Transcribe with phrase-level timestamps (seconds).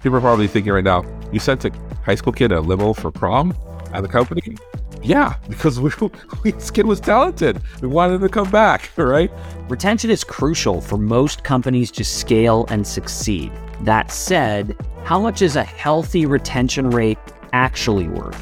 [0.00, 1.02] People are probably thinking right now,
[1.32, 1.72] you sent a
[2.04, 3.52] high school kid a limo for prom
[3.92, 4.56] at the company?
[5.02, 5.90] Yeah, because we,
[6.44, 7.60] we, this kid was talented.
[7.82, 9.28] We wanted him to come back, right?
[9.68, 13.50] Retention is crucial for most companies to scale and succeed.
[13.80, 17.18] That said, how much is a healthy retention rate
[17.52, 18.40] actually worth?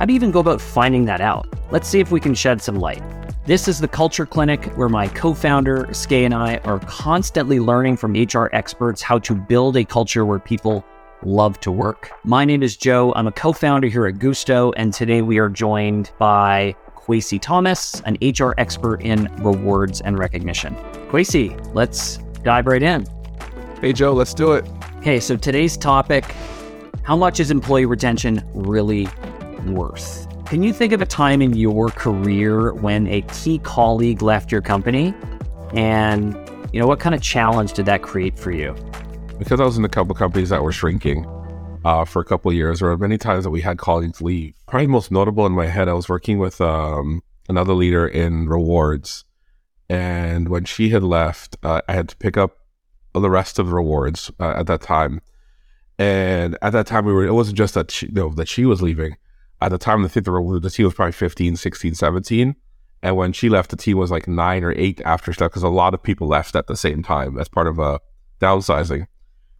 [0.00, 1.46] How do you even go about finding that out?
[1.70, 3.00] Let's see if we can shed some light.
[3.44, 7.96] This is the Culture Clinic, where my co founder, Skai, and I are constantly learning
[7.96, 10.84] from HR experts how to build a culture where people
[11.22, 12.10] love to work.
[12.24, 13.12] My name is Joe.
[13.14, 18.00] I'm a co founder here at Guusto, and today we are joined by Kwesi Thomas,
[18.06, 20.74] an HR expert in rewards and recognition.
[21.08, 23.06] Kwesi, let's dive right in.
[23.80, 24.66] Hey, Joe, let's do it.
[24.98, 26.24] Okay, so today's topic
[27.06, 29.08] how much is employee retention really
[29.66, 30.26] worth?
[30.44, 34.60] Can you think of a time in your career when a key colleague left your
[34.60, 35.14] company?
[35.72, 36.34] And,
[36.72, 38.74] you know, what kind of challenge did that create for you?
[39.38, 41.26] Because I was in a couple companies that were shrinking
[41.84, 44.54] uh, for a couple years, there were many times that we had colleagues leave.
[44.66, 49.24] Probably most notable in my head, I was working with um, another leader in rewards.
[49.88, 52.58] And when she had left, uh, I had to pick up
[53.14, 55.20] the rest of the rewards uh, at that time.
[55.98, 58.64] And at that time, we were, it wasn't just that she, you know, that she
[58.64, 59.16] was leaving.
[59.60, 62.56] At the time, the, the team was probably 15, 16, 17.
[63.02, 65.68] And when she left, the team was like nine or eight after stuff because a
[65.68, 68.00] lot of people left at the same time as part of a
[68.40, 69.06] downsizing.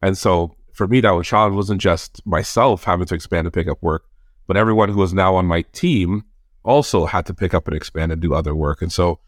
[0.02, 3.69] And so for me, that was challenge wasn't just myself having to expand and pick
[3.69, 4.05] up work,
[4.47, 6.25] but everyone who was now on my team
[6.64, 8.83] also had to pick up and expand and do other work.
[8.83, 9.20] And so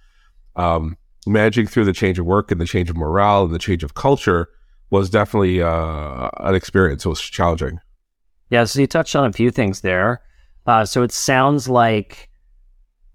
[0.57, 0.97] um,
[1.27, 3.95] managing through the change of work and the change of morale and the change of
[3.95, 4.49] culture
[4.91, 7.05] was definitely uh, an experience.
[7.05, 7.81] It was challenging.
[8.51, 10.23] Yeah, so you touched on a few things there.
[10.67, 12.29] Uh, so it sounds like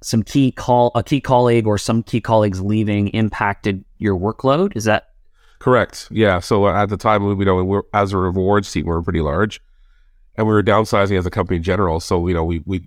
[0.01, 4.75] some key call a key colleague or some key colleagues leaving impacted your workload.
[4.75, 5.12] Is that
[5.63, 6.09] Correct.
[6.11, 6.41] Yeah.
[6.41, 9.21] So at the time, we you know we as a rewards team, we were pretty
[9.21, 9.61] large,
[10.35, 12.01] and we were downsizing as a company in general.
[12.01, 12.85] So you know we we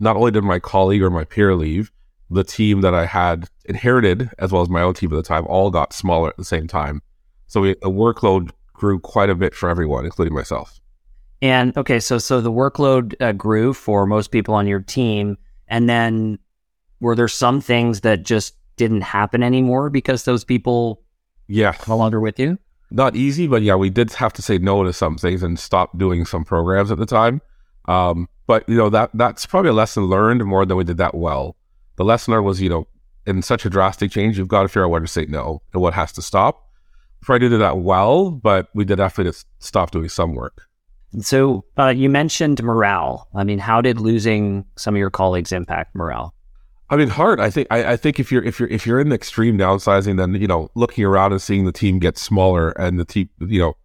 [0.00, 1.92] not only did my colleague or my peer leave,
[2.28, 5.46] the team that I had inherited as well as my own team at the time
[5.46, 7.00] all got smaller at the same time.
[7.46, 10.80] So we, the workload grew quite a bit for everyone, including myself.
[11.40, 15.38] And okay, so so the workload uh, grew for most people on your team,
[15.68, 16.40] and then
[16.98, 21.04] were there some things that just didn't happen anymore because those people
[21.48, 21.74] yeah.
[21.86, 22.58] No longer with you?
[22.90, 25.96] Not easy, but yeah, we did have to say no to some things and stop
[25.98, 27.40] doing some programs at the time.
[27.86, 31.14] Um, but you know that that's probably a lesson learned more than we did that
[31.14, 31.56] well.
[31.96, 32.86] The lesson learned was you know
[33.26, 35.82] in such a drastic change, you've got to figure out when to say no and
[35.82, 36.70] what has to stop.
[37.22, 40.62] probably did that well, but we did have to stop doing some work.
[41.20, 43.28] So uh, you mentioned morale.
[43.34, 46.34] I mean, how did losing some of your colleagues impact morale?
[46.88, 47.40] I mean, hard.
[47.40, 47.66] I think.
[47.70, 50.46] I, I, think if you're if you're if you're in the extreme downsizing, then you
[50.46, 53.76] know, looking around and seeing the team get smaller, and the team, you know,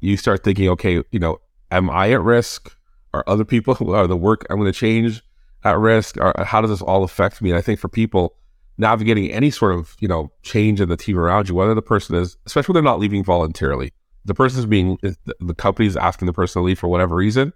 [0.00, 1.38] you start thinking, okay, you know,
[1.70, 2.74] am I at risk?
[3.12, 5.22] Are other people are the work I'm going to change
[5.64, 6.16] at risk?
[6.18, 7.50] Or how does this all affect me?
[7.50, 8.36] And I think for people
[8.78, 12.16] navigating any sort of you know change in the team around you, whether the person
[12.16, 13.92] is, especially when they're not leaving voluntarily,
[14.24, 17.52] the person is being the company is asking the person to leave for whatever reason.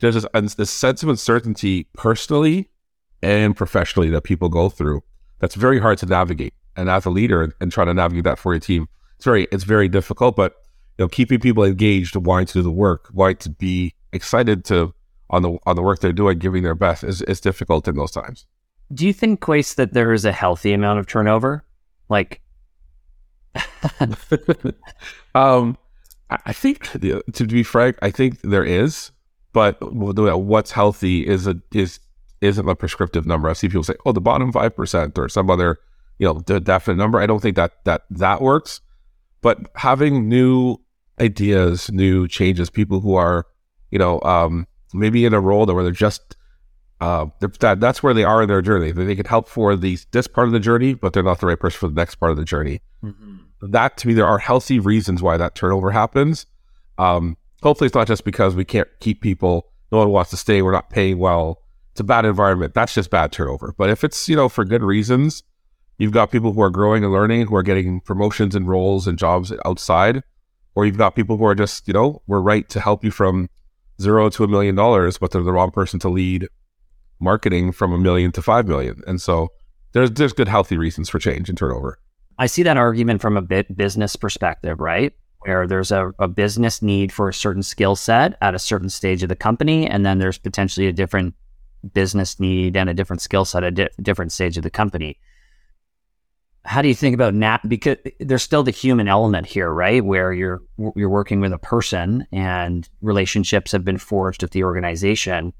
[0.00, 2.70] There's this, this sense of uncertainty personally
[3.22, 5.02] and professionally that people go through
[5.38, 6.54] that's very hard to navigate.
[6.76, 9.64] And as a leader and, trying to navigate that for your team, it's very it's
[9.64, 10.36] very difficult.
[10.36, 10.56] But
[10.98, 14.94] you know, keeping people engaged, wanting to do the work, wanting to be excited to
[15.30, 18.10] on the on the work they're doing, giving their best is is difficult in those
[18.10, 18.46] times.
[18.92, 21.64] Do you think, Quace, that there is a healthy amount of turnover?
[22.08, 22.40] Like,
[25.34, 25.76] um,
[26.30, 29.10] I think to be frank, I think there is,
[29.52, 31.98] but what's healthy is a is
[32.40, 33.48] isn't a prescriptive number.
[33.48, 35.78] I see people say, "Oh, the bottom five percent" or some other,
[36.18, 37.20] you know, definite number.
[37.20, 38.80] I don't think that that that works.
[39.42, 40.78] But having new
[41.20, 43.46] ideas, new changes, people who are,
[43.90, 46.36] you know, um, maybe in a role where they're just
[47.00, 48.90] uh, that that's where they are in their journey.
[48.90, 51.58] They can help for the this part of the journey, but they're not the right
[51.58, 52.80] person for the next part of the journey.
[53.04, 53.70] Mm-hmm.
[53.70, 56.46] That to me, there are healthy reasons why that turnover happens.
[56.98, 59.68] Um, hopefully, it's not just because we can't keep people.
[59.92, 60.62] No one wants to stay.
[60.62, 61.62] We're not paying well
[61.96, 62.74] it's a bad environment.
[62.74, 63.74] That's just bad turnover.
[63.78, 65.42] But if it's, you know, for good reasons,
[65.96, 69.18] you've got people who are growing and learning, who are getting promotions and roles and
[69.18, 70.22] jobs outside,
[70.74, 73.48] or you've got people who are just, you know, we're right to help you from
[73.98, 76.48] zero to a million dollars, but they're the wrong person to lead
[77.18, 79.02] marketing from a million to five million.
[79.06, 79.48] And so
[79.92, 81.98] there's there's good healthy reasons for change and turnover.
[82.38, 85.14] I see that argument from a bit business perspective, right?
[85.38, 89.22] Where there's a, a business need for a certain skill set at a certain stage
[89.22, 91.34] of the company, and then there's potentially a different
[91.94, 95.18] business need and a different skill set at a di- different stage of the company.
[96.66, 97.62] how do you think about nap?
[97.66, 100.04] Because there's still the human element here, right?
[100.04, 100.62] Where you're
[100.96, 105.52] you're working with a person, and relationships have been forged with the organization.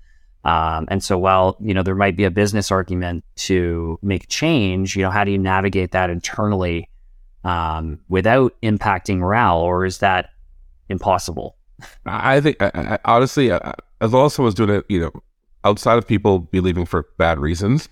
[0.45, 4.97] Um, and so, while you know there might be a business argument to make change,
[4.97, 6.91] you know, how do you navigate that internally
[7.45, 10.31] um, without impacting morale, or is that
[10.89, 11.57] impossible?
[12.07, 15.13] I think, I, I, honestly, as long as someone's doing it, you know,
[15.67, 17.89] outside of people be leaving for bad reasons,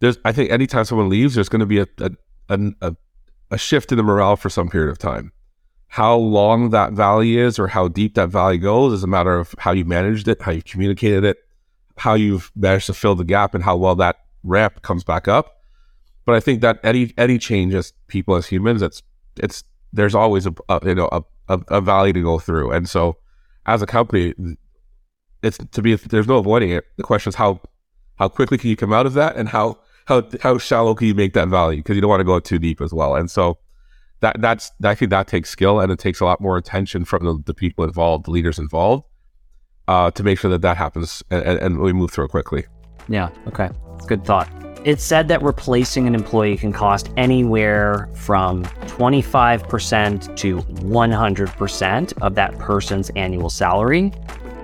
[0.00, 2.10] there's, I think, anytime someone leaves, there's going to be a, a
[2.80, 2.94] a,
[3.50, 5.32] a shift in the morale for some period of time.
[5.88, 9.54] How long that valley is or how deep that valley goes is a matter of
[9.58, 11.38] how you managed it, how you communicated it,
[11.96, 15.62] how you've managed to fill the gap, and how well that ramp comes back up.
[16.26, 19.02] But I think that any any change as people as humans, it's
[19.36, 22.88] it's there's always a, a you know a, a, a valley to go through, and
[22.88, 23.16] so
[23.64, 24.34] as a company,
[25.46, 26.84] it's to be there's no avoiding it.
[26.96, 27.60] The question is how
[28.16, 31.14] how quickly can you come out of that, and how how how shallow can you
[31.14, 33.14] make that valley because you don't want to go too deep as well.
[33.14, 33.58] And so
[34.20, 37.24] that that's I think that takes skill and it takes a lot more attention from
[37.24, 39.04] the, the people involved, the leaders involved,
[39.88, 42.66] uh, to make sure that that happens and, and we move through it quickly.
[43.08, 43.28] Yeah.
[43.48, 43.70] Okay.
[44.06, 44.48] Good thought.
[44.84, 52.58] It's said that replacing an employee can cost anywhere from 25% to 100% of that
[52.60, 54.12] person's annual salary.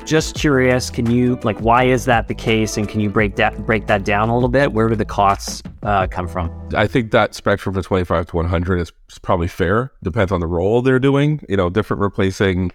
[0.04, 3.64] Just curious, can you like why is that the case, and can you break that
[3.64, 4.72] break that down a little bit?
[4.72, 6.50] Where do the costs uh, come from?
[6.74, 9.92] I think that spectrum from 25 to 100 is probably fair.
[10.02, 11.44] Depends on the role they're doing.
[11.48, 12.72] You know, different replacing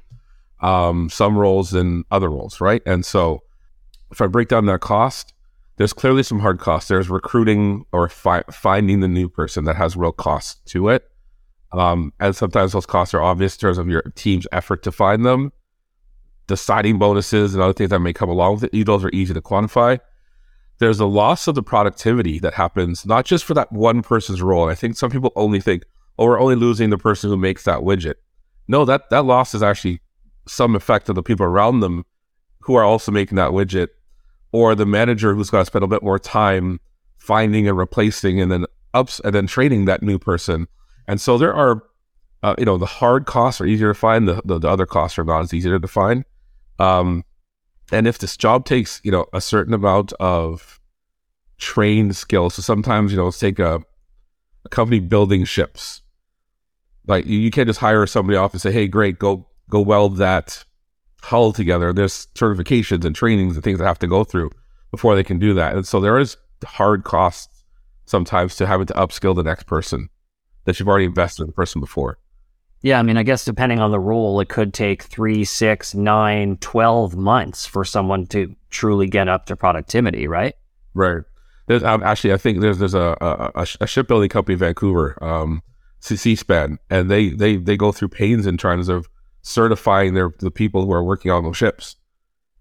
[0.61, 2.81] um, some roles than other roles, right?
[2.85, 3.43] And so,
[4.09, 5.33] if I break down that cost,
[5.75, 6.87] there's clearly some hard costs.
[6.87, 11.09] There's recruiting or fi- finding the new person that has real costs to it.
[11.73, 15.25] Um, and sometimes those costs are obvious in terms of your team's effort to find
[15.25, 15.51] them
[16.47, 18.85] deciding bonuses and other things that may come along with it.
[18.85, 19.99] Those are easy to quantify.
[20.79, 24.63] There's a loss of the productivity that happens not just for that one person's role.
[24.63, 25.83] And I think some people only think,
[26.17, 28.15] oh, we're only losing the person who makes that widget.
[28.67, 30.01] No, that that loss is actually
[30.47, 32.05] some effect of the people around them
[32.59, 33.87] who are also making that widget,
[34.51, 36.79] or the manager who's got to spend a bit more time
[37.17, 40.67] finding and replacing and then ups and then training that new person.
[41.07, 41.83] And so there are,
[42.43, 44.27] uh, you know, the hard costs are easier to find.
[44.27, 46.23] The, the, the other costs are not as easy to find.
[46.79, 47.23] Um,
[47.91, 50.79] and if this job takes, you know, a certain amount of
[51.57, 53.81] trained skills, so sometimes, you know, let's take a,
[54.65, 56.01] a company building ships.
[57.07, 60.65] Like you can't just hire somebody off and say, "Hey, great, go go weld that
[61.21, 64.51] hull together." There's certifications and trainings and things that have to go through
[64.91, 65.73] before they can do that.
[65.75, 66.35] And so there is
[66.65, 67.63] hard costs
[68.05, 70.09] sometimes to having to upskill the next person
[70.65, 72.17] that you've already invested in the person before.
[72.81, 76.57] Yeah, I mean, I guess depending on the role, it could take three, six, nine,
[76.57, 80.53] 12 months for someone to truly get up to productivity, right?
[80.93, 81.23] Right.
[81.67, 85.61] There's um, actually, I think there's there's a, a, a shipbuilding company in Vancouver, um,
[86.01, 89.07] Seaspan, and they, they they go through pains in terms of
[89.41, 91.97] certifying their the people who are working on those ships,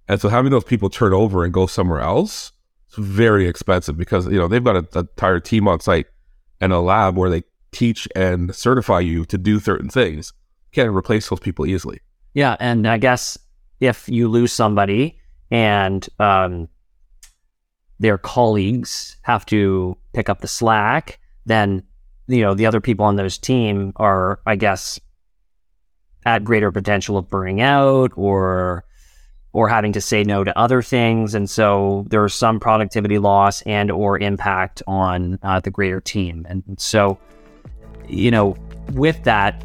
[0.08, 2.50] and so having those people turn over and go somewhere else,
[2.88, 6.06] it's very expensive because you know they've got an entire team on site
[6.60, 7.44] and a lab where they
[7.76, 10.32] teach and certify you to do certain things.
[10.72, 12.00] Can't replace those people easily.
[12.32, 13.38] Yeah, and I guess
[13.80, 15.18] if you lose somebody
[15.50, 16.68] and um,
[17.98, 21.82] their colleagues have to pick up the slack, then
[22.28, 24.98] you know the other people on those team are, I guess,
[26.24, 28.84] at greater potential of burning out or
[29.52, 33.90] or having to say no to other things, and so there's some productivity loss and
[33.90, 37.18] or impact on uh, the greater team, and so
[38.08, 38.56] you know,
[38.92, 39.62] with that,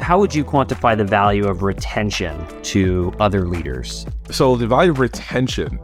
[0.00, 4.06] how would you quantify the value of retention to other leaders?
[4.30, 5.78] So the value of retention,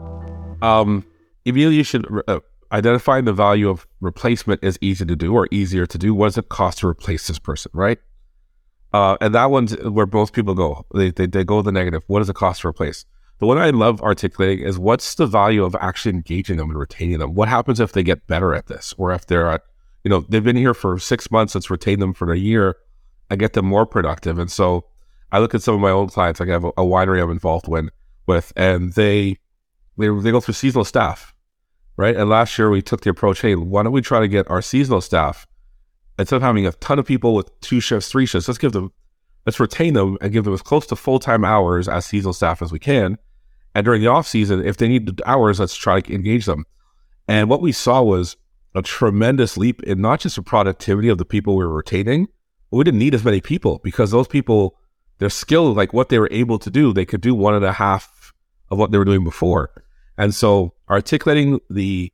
[0.61, 1.05] um,
[1.45, 2.39] immediately you should uh,
[2.71, 6.13] identify the value of replacement is easy to do or easier to do.
[6.13, 7.99] What does it cost to replace this person, right?
[8.93, 10.85] Uh, and that one's where most people go.
[10.93, 12.03] They, they, they go the negative.
[12.07, 13.05] What does it cost to replace?
[13.39, 17.19] The one I love articulating is what's the value of actually engaging them and retaining
[17.19, 17.35] them?
[17.35, 19.61] What happens if they get better at this or if they're at
[20.07, 21.53] you know, they've been here for six months.
[21.53, 22.77] Let's retain them for a year.
[23.29, 24.39] I get them more productive.
[24.39, 24.85] And so
[25.33, 26.39] I look at some of my old clients.
[26.39, 27.89] Like I have a, a winery I'm involved with,
[28.25, 29.35] with, and they,
[29.97, 31.35] they they go through seasonal staff,
[31.97, 32.15] right?
[32.15, 34.61] And last year we took the approach, hey, why don't we try to get our
[34.61, 35.45] seasonal staff
[36.17, 38.93] instead of having a ton of people with two shifts, three shifts, let's give them,
[39.45, 42.61] let's retain them and give them as close to full time hours as seasonal staff
[42.61, 43.17] as we can.
[43.75, 46.63] And during the off season, if they need hours, let's try to engage them.
[47.27, 48.37] And what we saw was
[48.77, 52.27] a tremendous leap in not just the productivity of the people we were retaining,
[52.69, 54.77] we didn't need as many people because those people,
[55.17, 57.73] their skill, like what they were able to do, they could do one and a
[57.73, 58.33] half
[58.69, 59.71] of what they were doing before.
[60.17, 62.11] And so articulating the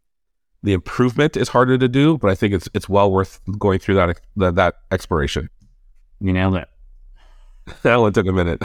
[0.61, 3.95] the improvement is harder to do, but I think it's it's well worth going through
[3.95, 5.49] that that, that exploration.
[6.21, 6.69] You nailed it.
[7.83, 8.61] that one took a minute.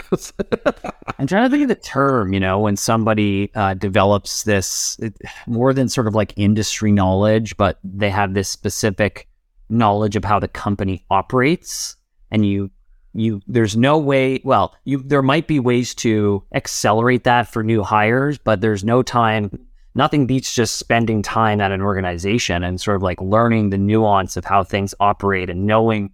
[1.18, 5.16] I'm trying to think of the term, you know, when somebody uh, develops this it,
[5.46, 9.28] more than sort of like industry knowledge, but they have this specific
[9.68, 11.96] knowledge of how the company operates,
[12.30, 12.70] and you
[13.14, 14.40] you there's no way.
[14.44, 19.02] Well, you there might be ways to accelerate that for new hires, but there's no
[19.02, 19.66] time.
[19.94, 24.36] Nothing beats just spending time at an organization and sort of like learning the nuance
[24.36, 26.10] of how things operate and knowing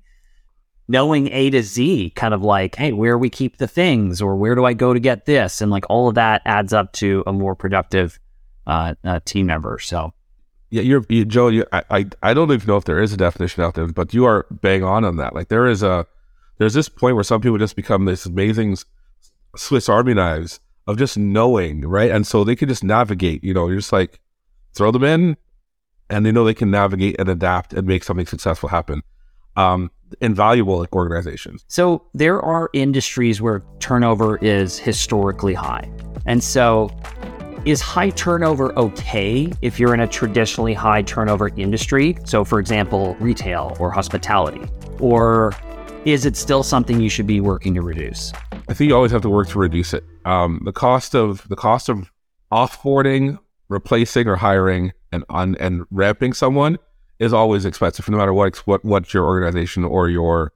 [0.89, 4.55] knowing A to Z, kind of like, hey, where we keep the things or where
[4.55, 5.61] do I go to get this?
[5.61, 8.19] And like all of that adds up to a more productive
[8.67, 9.79] uh, uh, team member.
[9.79, 10.13] So,
[10.71, 11.49] yeah, you're you, Joe.
[11.49, 14.13] You, I, I I don't even know if there is a definition out there, but
[14.13, 15.35] you are bang on on that.
[15.35, 16.07] Like there is a
[16.59, 18.77] there's this point where some people just become this amazing
[19.57, 22.11] Swiss Army knives of just knowing, right?
[22.11, 23.45] And so they can just navigate.
[23.45, 24.21] You know, you're just like
[24.75, 25.37] throw them in,
[26.11, 29.03] and they know they can navigate and adapt and make something successful happen.
[29.57, 31.65] Um, invaluable organizations.
[31.69, 35.91] So there are industries where turnover is historically high.
[36.27, 36.91] And so
[37.65, 42.17] is high turnover okay if you're in a traditionally high turnover industry?
[42.25, 44.63] So for example, retail or hospitality,
[45.01, 45.55] or
[46.05, 48.33] is it still something you should be working to reduce?
[48.69, 50.05] I think you always have to work to reduce it.
[50.25, 52.11] Um, the cost of the cost of
[52.53, 56.79] offboarding, replacing, or hiring and on and ramping someone
[57.19, 60.53] is always expensive, no matter what what what your organization or your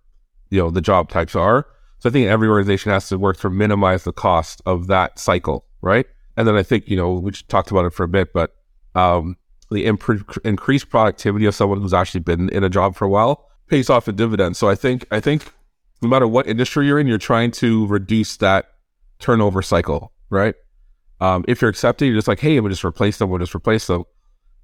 [0.51, 1.67] you know the job types are.
[2.01, 5.65] So I think every organization has to work to minimize the cost of that cycle,
[5.83, 6.07] right?
[6.37, 8.55] And then I think you know we just talked about it for a bit, but
[8.95, 9.37] um,
[9.71, 13.49] the imp- increased productivity of someone who's actually been in a job for a while
[13.69, 14.59] pays off in dividends.
[14.59, 15.53] So I think I think
[16.01, 18.71] no matter what industry you're in, you're trying to reduce that
[19.19, 20.55] turnover cycle, right?
[21.21, 23.87] Um, if you're accepting, you're just like, hey, we'll just replace them, we'll just replace
[23.87, 24.05] them.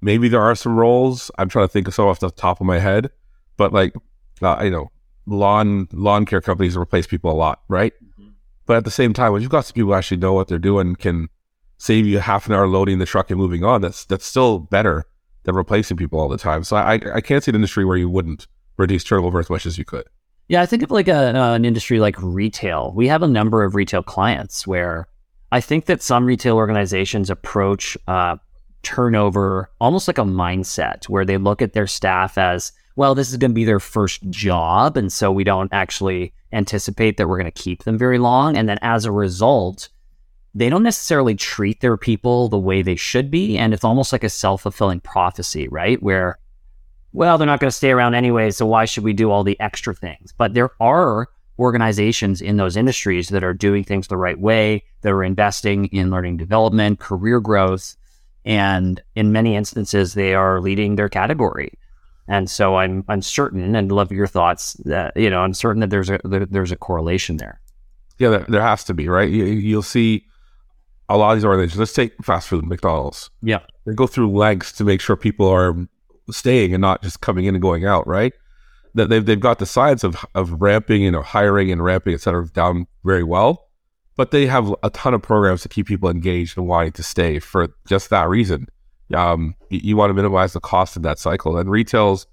[0.01, 1.31] Maybe there are some roles.
[1.37, 3.09] I'm trying to think of some off the top of my head,
[3.57, 3.93] but like,
[4.41, 4.91] uh, you know,
[5.25, 7.93] lawn lawn care companies replace people a lot, right?
[8.03, 8.29] Mm-hmm.
[8.65, 10.59] But at the same time, when you've got some people who actually know what they're
[10.59, 11.29] doing, can
[11.77, 13.81] save you half an hour loading the truck and moving on.
[13.81, 15.05] That's that's still better
[15.43, 16.63] than replacing people all the time.
[16.63, 18.47] So I I can't see an industry where you wouldn't
[18.77, 20.05] reduce turnover as much as you could.
[20.47, 22.93] Yeah, I think of like a, uh, an industry like retail.
[22.95, 25.07] We have a number of retail clients where
[25.51, 28.35] I think that some retail organizations approach uh,
[28.85, 33.37] turnover almost like a mindset where they look at their staff as well this is
[33.37, 37.51] going to be their first job and so we don't actually anticipate that we're going
[37.51, 38.55] to keep them very long.
[38.55, 39.89] And then as a result
[40.57, 44.23] they don't necessarily treat their people the way they should be and it's almost like
[44.23, 46.01] a self-fulfilling prophecy right?
[46.01, 46.37] Where
[47.11, 49.59] well they're not going to stay around anyway so why should we do all the
[49.59, 50.33] extra things?
[50.37, 51.27] But there are
[51.57, 56.11] organizations in those industries that are doing things the right way that are investing in
[56.11, 57.95] learning development career growth
[58.45, 61.73] and in many instances they are leading their category.
[62.27, 65.89] And so I'm I'm certain, and love your thoughts that you know I'm certain that
[65.89, 67.59] there's a there, there's a correlation there.
[68.17, 69.29] Yeah, there, there has to be, right?
[69.29, 70.25] You, will see
[71.09, 71.79] a lot of these organizations.
[71.79, 73.29] Let's take fast food, McDonald's.
[73.43, 75.75] Yeah, they go through lengths to make sure people are
[76.31, 78.33] staying and not just coming in and going out, right?
[78.95, 82.21] That they've they've got the science of of ramping, you know, hiring and ramping, et
[82.21, 83.64] cetera, down very well
[84.15, 87.39] but they have a ton of programs to keep people engaged and wanting to stay
[87.39, 88.67] for just that reason.
[89.13, 92.25] Um, you, you, want to minimize the cost of that cycle, and retail's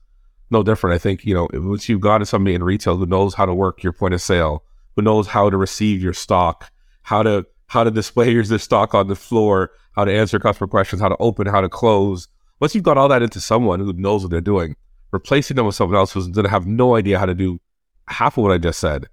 [0.51, 0.95] no different.
[0.95, 3.83] I think you know once you've got somebody in retail who knows how to work
[3.83, 4.65] your point of sale,
[4.97, 6.71] who knows how to receive your stock,
[7.03, 11.03] how to how to display your stock on the floor, how to answer customer questions,
[11.03, 12.29] how to open, how to close.
[12.61, 14.77] Once you've got all that into someone who knows what they're doing,
[15.11, 17.61] replacing them with someone else who's going to have no idea how to do
[18.09, 19.09] half of what I just said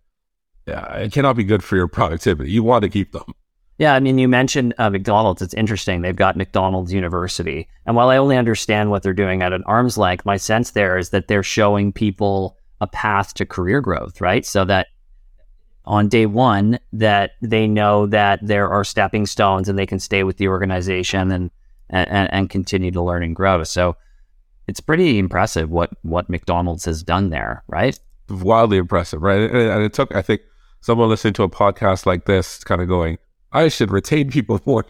[0.69, 2.51] yeah, it cannot be good for your productivity.
[2.51, 3.33] You want to keep them.
[3.79, 5.41] Yeah, I mean, you mentioned uh, McDonald's.
[5.41, 6.01] It's interesting.
[6.01, 7.67] They've got McDonald's University.
[7.85, 10.97] And while I only understand what they're doing at an arm's length, my sense there
[10.97, 14.45] is that they're showing people a path to career growth, right?
[14.45, 14.87] So that
[15.85, 20.23] on day one, that they know that there are stepping stones and they can stay
[20.23, 21.49] with the organization and,
[21.89, 23.63] and, and continue to learn and grow.
[23.63, 23.95] So
[24.67, 27.97] it's pretty impressive what, what McDonald's has done there, right?
[28.29, 29.49] Wildly impressive, right?
[29.49, 30.41] And it took, I think,
[30.81, 33.17] someone listening to a podcast like this kind of going,
[33.51, 34.85] I should retain people more.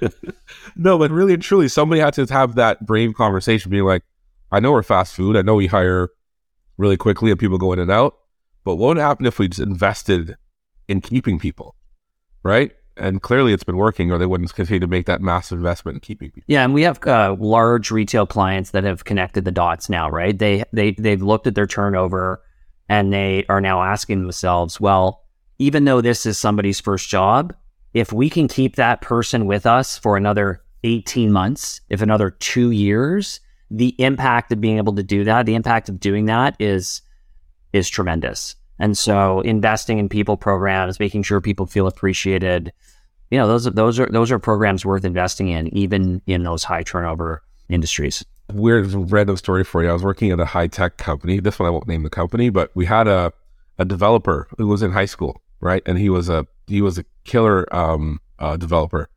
[0.76, 4.02] no, but really and truly, somebody had to have that brave conversation, being like,
[4.52, 5.36] I know we're fast food.
[5.36, 6.10] I know we hire
[6.76, 8.16] really quickly and people go in and out.
[8.64, 10.36] But what would happen if we just invested
[10.88, 11.74] in keeping people?
[12.42, 12.72] Right?
[12.96, 16.00] And clearly it's been working, or they wouldn't continue to make that massive investment in
[16.00, 16.44] keeping people.
[16.46, 20.38] Yeah, and we have uh, large retail clients that have connected the dots now, right?
[20.38, 22.40] They they they've looked at their turnover
[22.88, 25.24] and they are now asking themselves, well,
[25.58, 27.54] even though this is somebody's first job,
[27.92, 32.70] if we can keep that person with us for another 18 months, if another two
[32.70, 37.00] years, the impact of being able to do that, the impact of doing that is
[37.72, 38.54] is tremendous.
[38.78, 42.72] And so investing in people programs, making sure people feel appreciated,
[43.30, 46.64] you know, those are those are those are programs worth investing in, even in those
[46.64, 48.24] high turnover industries.
[48.52, 49.88] Weird random story for you.
[49.88, 51.40] I was working at a high tech company.
[51.40, 53.32] This one I won't name the company, but we had a
[53.78, 55.82] a developer who was in high school, right?
[55.86, 59.08] And he was a he was a killer um, uh, developer,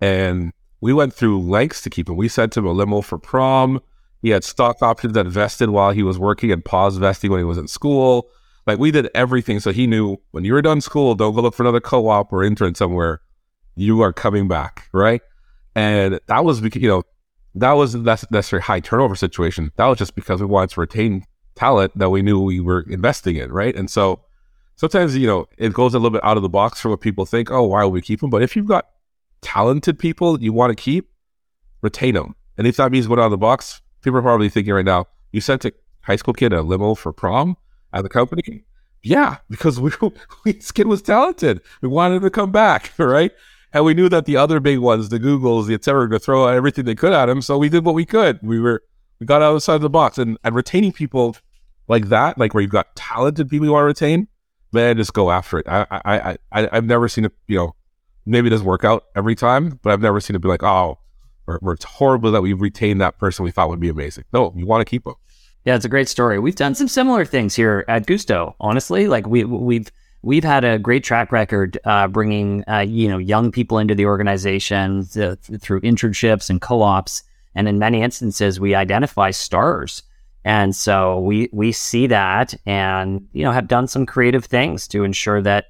[0.00, 2.16] and we went through lengths to keep him.
[2.16, 3.80] We sent him a limo for prom.
[4.20, 7.44] He had stock options that vested while he was working and pause vesting when he
[7.44, 8.28] was in school.
[8.66, 11.54] Like we did everything so he knew when you were done school, don't go look
[11.54, 13.20] for another co-op or intern somewhere.
[13.76, 15.20] You are coming back, right?
[15.74, 17.02] And that was because you know
[17.54, 19.72] that wasn't necessarily high turnover situation.
[19.76, 23.36] That was just because we wanted to retain talent that we knew we were investing
[23.36, 23.74] in, right?
[23.74, 24.20] And so
[24.76, 27.26] sometimes you know it goes a little bit out of the box for what people
[27.26, 27.50] think.
[27.50, 28.30] Oh, why would we keep them?
[28.30, 28.88] But if you've got
[29.40, 31.10] talented people you want to keep,
[31.82, 32.34] retain them.
[32.56, 35.06] And if that means going out of the box, people are probably thinking right now,
[35.32, 37.56] you sent a high school kid a limo for prom
[37.92, 38.64] at the company?
[39.02, 39.92] Yeah, because we,
[40.44, 41.60] we this kid was talented.
[41.82, 43.32] We wanted him to come back, right?
[43.74, 46.84] And we knew that the other big ones, the Googles, the going to throw everything
[46.84, 47.42] they could at him.
[47.42, 48.38] So we did what we could.
[48.40, 48.84] We were
[49.18, 51.36] we got outside of the box and, and retaining people
[51.88, 54.28] like that, like where you've got talented people you want to retain,
[54.72, 55.66] man, just go after it.
[55.68, 57.74] I I I I've never seen it, you know,
[58.24, 60.98] maybe it doesn't work out every time, but I've never seen it be like, oh,
[61.46, 64.24] we're, we're horrible that we retained that person we thought would be amazing.
[64.32, 65.14] No, you want to keep them.
[65.64, 66.38] Yeah, it's a great story.
[66.38, 68.54] We've done some similar things here at Guusto.
[68.60, 69.90] Honestly, like we we've
[70.24, 74.06] we've had a great track record uh, bringing uh, you know young people into the
[74.06, 77.22] organization th- through internships and co-ops,
[77.54, 80.02] and in many instances we identify stars.
[80.44, 85.04] And so we we see that, and you know have done some creative things to
[85.04, 85.66] ensure that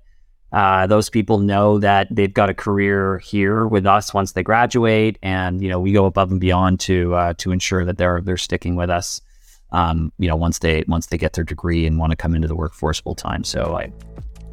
[0.53, 5.19] uh, those people know that they've got a career here with us once they graduate,
[5.23, 8.37] and you know we go above and beyond to uh, to ensure that they're they're
[8.37, 9.21] sticking with us.
[9.73, 12.47] Um, you know, once they once they get their degree and want to come into
[12.47, 13.43] the workforce full time.
[13.43, 13.93] So I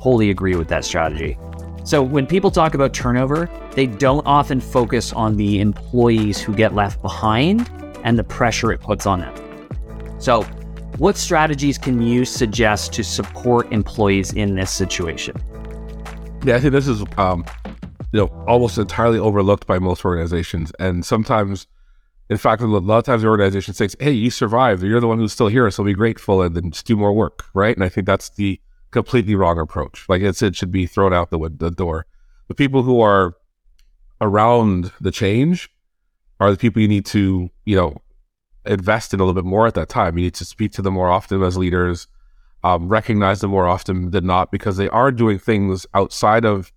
[0.02, 1.38] wholly agree with that strategy.
[1.84, 6.74] So when people talk about turnover, they don't often focus on the employees who get
[6.74, 7.70] left behind
[8.04, 9.34] and the pressure it puts on them.
[10.20, 10.42] So,
[10.98, 15.36] what strategies can you suggest to support employees in this situation?
[16.44, 17.46] Yeah, I think this is um,
[18.12, 21.68] you know almost entirely overlooked by most organizations, and sometimes,
[22.30, 24.84] in fact, a lot of times the organization says, "Hey, you survived.
[24.84, 27.46] You're the one who's still here, so be grateful and then just do more work."
[27.54, 27.76] Right?
[27.76, 28.60] And I think that's the
[28.92, 30.06] completely wrong approach.
[30.08, 32.06] Like it's, it should be thrown out the, the door.
[32.48, 33.36] The people who are
[34.20, 35.70] around the change
[36.40, 37.98] are the people you need to, you know,
[38.66, 40.18] invest in a little bit more at that time.
[40.18, 42.08] You need to speak to them more often as leaders
[42.64, 46.72] um, recognize them more often than not because they are doing things outside of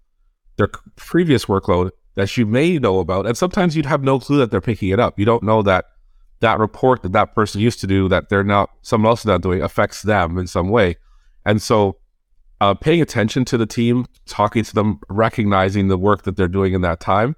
[0.56, 3.26] their previous workload that you may know about.
[3.26, 5.18] And sometimes you'd have no clue that they're picking it up.
[5.18, 5.86] You don't know that
[6.40, 9.42] that report that that person used to do that they're not, someone else is not
[9.42, 10.96] doing affects them in some way.
[11.44, 11.98] And so
[12.60, 16.72] uh, paying attention to the team, talking to them, recognizing the work that they're doing
[16.74, 17.36] in that time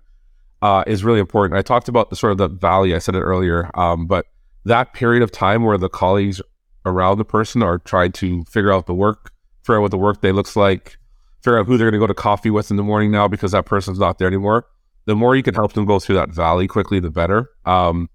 [0.62, 1.58] uh, is really important.
[1.58, 4.26] I talked about the sort of the valley, I said it earlier, um, but
[4.64, 6.40] that period of time where the colleagues
[6.84, 9.32] around the person or try to figure out the work,
[9.64, 10.98] figure out what the work day looks like,
[11.42, 13.52] figure out who they're going to go to coffee with in the morning now because
[13.52, 14.66] that person's not there anymore.
[15.04, 17.50] The more you can help them go through that valley quickly, the better.
[17.64, 18.10] Um,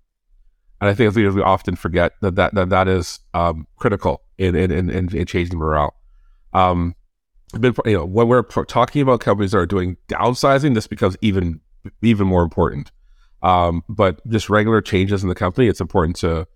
[0.81, 4.23] and I think as leaders, we often forget that that that, that is um, critical
[4.37, 5.95] in in, in in changing morale.
[6.53, 6.95] Um,
[7.59, 11.59] been, you know, when we're talking about companies that are doing downsizing, this becomes even
[12.01, 12.91] even more important.
[13.41, 16.47] Um, but just regular changes in the company, it's important to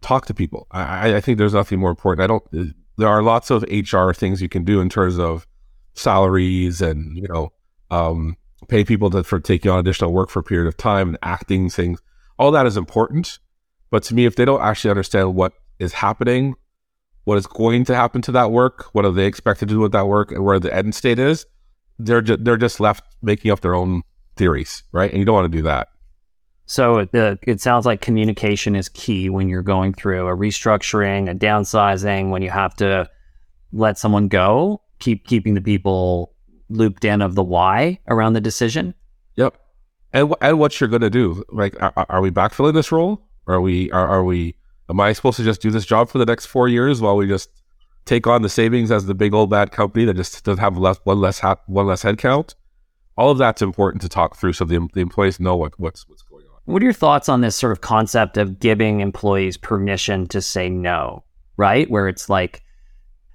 [0.00, 0.66] talk to people.
[0.70, 2.22] I, I think there's nothing more important.
[2.22, 2.76] I don't.
[2.96, 5.46] There are lots of HR things you can do in terms of
[5.94, 7.52] salaries and you know
[7.90, 8.36] um,
[8.68, 11.68] pay people to, for taking on additional work for a period of time and acting
[11.68, 12.00] things.
[12.38, 13.38] All that is important,
[13.90, 16.54] but to me, if they don't actually understand what is happening,
[17.24, 19.92] what is going to happen to that work, what are they expected to do with
[19.92, 21.46] that work, and where the end state is,
[21.98, 24.02] they're ju- they're just left making up their own
[24.36, 25.10] theories, right?
[25.10, 25.88] And you don't want to do that.
[26.66, 31.34] So the, it sounds like communication is key when you're going through a restructuring, a
[31.34, 33.10] downsizing, when you have to
[33.72, 36.32] let someone go, keep keeping the people
[36.68, 38.94] looped in of the why around the decision.
[39.34, 39.56] Yep.
[40.12, 41.44] And, and what you're going to do.
[41.50, 43.26] Like, are, are, we backfilling this role?
[43.46, 44.54] Are we, are, are we,
[44.90, 47.26] am I supposed to just do this job for the next four years while we
[47.26, 47.50] just
[48.04, 50.98] take on the savings as the big old bad company that just doesn't have less,
[51.04, 52.54] one less, ha- one less headcount?
[53.16, 56.22] All of that's important to talk through so the, the employees know what, what's, what's
[56.22, 56.72] going on.
[56.72, 60.68] what are your thoughts on this sort of concept of giving employees permission to say
[60.68, 61.24] no,
[61.56, 61.90] right?
[61.90, 62.62] Where it's like,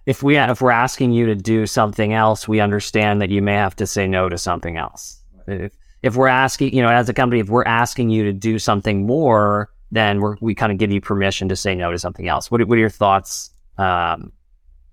[0.05, 3.53] if we if we're asking you to do something else, we understand that you may
[3.53, 5.21] have to say no to something else.
[5.47, 8.59] If if we're asking, you know, as a company, if we're asking you to do
[8.59, 12.49] something more, then we kind of give you permission to say no to something else.
[12.49, 14.31] What, what are your thoughts um,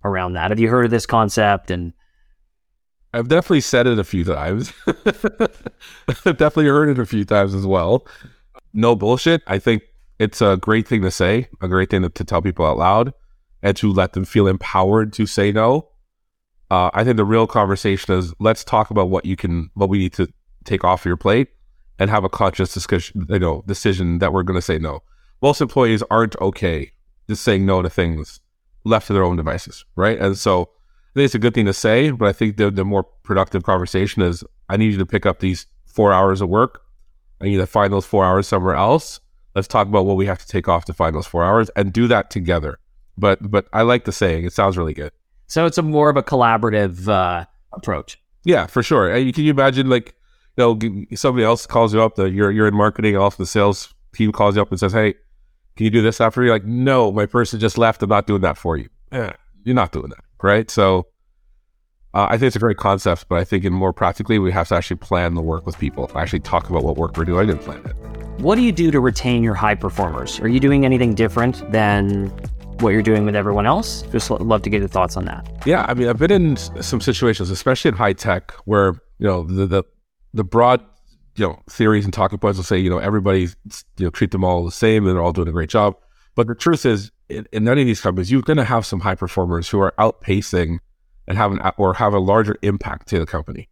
[0.04, 0.50] around that?
[0.50, 1.70] Have you heard of this concept?
[1.70, 1.92] And
[3.14, 4.72] I've definitely said it a few times.
[4.86, 8.06] I've definitely heard it a few times as well.
[8.72, 9.42] No bullshit.
[9.46, 9.82] I think
[10.18, 13.12] it's a great thing to say, a great thing to, to tell people out loud,
[13.62, 15.88] and to let them feel empowered to say no.
[16.70, 19.98] Uh, I think the real conversation is let's talk about what you can, what we
[19.98, 20.32] need to
[20.64, 21.48] take off your plate,
[22.02, 25.04] and have a conscious discussion, you know, decision that we're going to say no.
[25.40, 26.90] Most employees aren't okay
[27.28, 28.40] just saying no to things
[28.84, 30.18] left to their own devices, right?
[30.18, 32.84] And so I think it's a good thing to say, but I think the, the
[32.84, 36.82] more productive conversation is I need you to pick up these four hours of work.
[37.40, 39.20] I need to find those four hours somewhere else.
[39.54, 41.92] Let's talk about what we have to take off to find those four hours and
[41.92, 42.80] do that together.
[43.16, 45.12] But but I like the saying; it sounds really good.
[45.46, 48.18] So it's a more of a collaborative uh, approach.
[48.44, 49.12] Yeah, for sure.
[49.12, 50.14] And can you imagine like
[50.56, 53.94] you know somebody else calls you up, the you're you're in marketing, off the sales
[54.14, 55.14] team calls you up and says, "Hey,
[55.76, 58.02] can you do this after?" You're like, "No, my person just left.
[58.02, 59.32] I'm not doing that for you." Yeah,
[59.64, 60.70] you're not doing that right?
[60.70, 61.06] So
[62.14, 64.68] uh, I think it's a great concept, but I think in more practically, we have
[64.68, 67.60] to actually plan the work with people, actually talk about what work we're doing and
[67.60, 67.96] plan it.
[68.40, 70.40] What do you do to retain your high performers?
[70.40, 72.26] Are you doing anything different than
[72.80, 74.02] what you're doing with everyone else?
[74.10, 75.48] Just love to get your thoughts on that.
[75.64, 79.44] Yeah, I mean, I've been in some situations, especially in high tech, where you know
[79.44, 79.84] the the,
[80.34, 80.84] the broad
[81.36, 83.56] you know theories and talking points will say you know everybody's
[83.96, 85.96] you know treat them all the same and they're all doing a great job.
[86.34, 89.14] But the truth is, in, in of these companies, you're going to have some high
[89.14, 90.78] performers who are outpacing
[91.28, 93.68] and have an or have a larger impact to the company.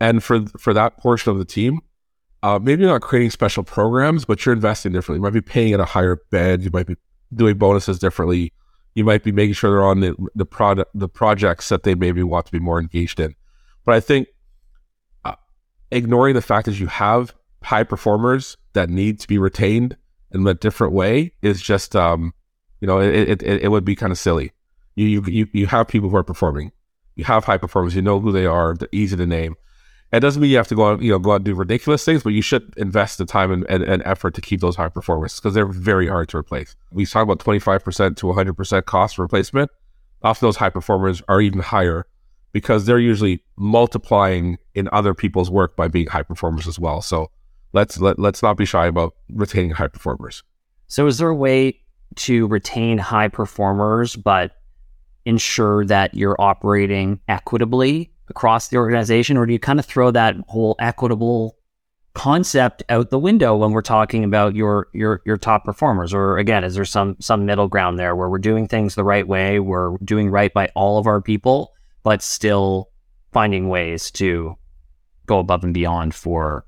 [0.00, 1.80] And for for that portion of the team,
[2.42, 5.18] uh, maybe you're not creating special programs, but you're investing differently.
[5.18, 6.62] You might be paying at a higher bed.
[6.62, 6.96] You might be
[7.32, 8.52] doing bonuses differently.
[8.94, 12.22] You might be making sure they're on the the product the projects that they maybe
[12.22, 13.34] want to be more engaged in.
[13.84, 14.28] But I think
[15.90, 19.96] ignoring the fact that you have high performers that need to be retained
[20.32, 22.34] in a different way is just um,
[22.80, 24.52] you know it, it, it would be kind of silly.
[24.96, 26.72] You, you you have people who are performing.
[27.16, 27.94] You have high performers.
[27.94, 28.74] You know who they are.
[28.74, 29.56] They're easy to name.
[30.12, 32.04] It doesn't mean you have to go out, you know, go out and do ridiculous
[32.04, 34.88] things, but you should invest the time and, and, and effort to keep those high
[34.88, 36.76] performers because they're very hard to replace.
[36.92, 39.72] We talk about 25% to 100% cost replacement.
[40.22, 42.06] Often those high performers are even higher
[42.54, 47.02] because they're usually multiplying in other people's work by being high performers as well.
[47.02, 47.30] So
[47.72, 50.44] let's let, let's not be shy about retaining high performers.
[50.86, 51.80] So is there a way
[52.14, 54.52] to retain high performers but
[55.24, 60.36] ensure that you're operating equitably across the organization, or do you kind of throw that
[60.46, 61.56] whole equitable
[62.14, 66.14] concept out the window when we're talking about your your your top performers?
[66.14, 69.26] Or again, is there some some middle ground there where we're doing things the right
[69.26, 72.90] way, we're doing right by all of our people, but still
[73.32, 74.56] finding ways to
[75.26, 76.64] go above and beyond for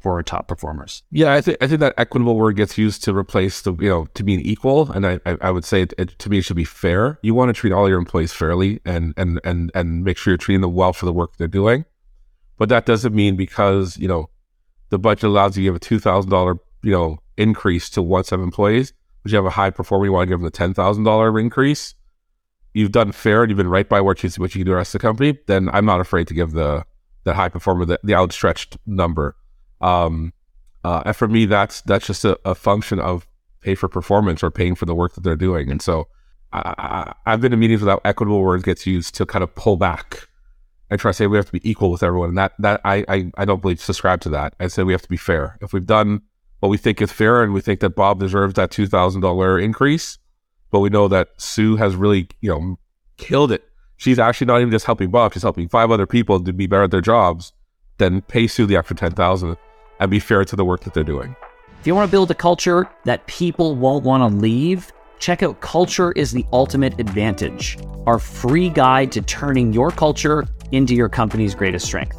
[0.00, 1.02] for top performers.
[1.10, 4.06] Yeah, I think I think that equitable word gets used to replace the you know
[4.14, 6.56] to mean equal, and I I, I would say it, it, to me it should
[6.56, 7.18] be fair.
[7.22, 10.38] You want to treat all your employees fairly and and and and make sure you're
[10.38, 11.84] treating them well for the work they're doing,
[12.58, 14.30] but that doesn't mean because you know
[14.88, 18.24] the budget allows you to give a two thousand dollar you know increase to one
[18.24, 20.50] set of employees, but you have a high performer you want to give them a
[20.50, 21.94] ten thousand dollar increase.
[22.72, 24.76] You've done fair and you've been right by what you what you can do the
[24.76, 25.38] rest of the company.
[25.46, 26.84] Then I'm not afraid to give the
[27.24, 29.36] the high performer the, the outstretched number
[29.80, 30.32] um,
[30.84, 33.26] uh, and for me, that's that's just a, a, function of
[33.60, 35.70] pay for performance or paying for the work that they're doing.
[35.70, 36.08] And so
[36.52, 40.26] I, have been in meetings without equitable words gets used to kind of pull back
[40.90, 42.30] and try to say we have to be equal with everyone.
[42.30, 44.54] And that that I, I, I don't believe subscribe to that.
[44.58, 45.58] I say we have to be fair.
[45.60, 46.22] If we've done
[46.60, 49.58] what we think is fair and we think that Bob deserves that two thousand dollar
[49.58, 50.18] increase,
[50.70, 52.78] but we know that Sue has really, you know,
[53.16, 53.64] killed it.
[53.96, 56.84] She's actually not even just helping Bob, she's helping five other people to be better
[56.84, 57.52] at their jobs,
[57.98, 59.56] then pay Sue the extra ten thousand
[59.98, 61.36] and be fair to the work that they're doing.
[61.80, 65.60] If you want to build a culture that people won't want to leave, check out
[65.60, 71.54] Culture is the Ultimate Advantage, our free guide to turning your culture into your company's
[71.54, 72.16] greatest strength.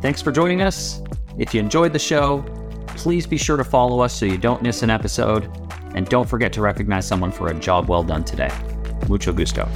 [0.00, 1.00] Thanks for joining us.
[1.38, 2.44] If you enjoyed the show,
[2.88, 5.50] please be sure to follow us so you don't miss an episode.
[5.94, 8.50] And don't forget to recognize someone for a job well done today.
[9.08, 9.68] Mucho gusto.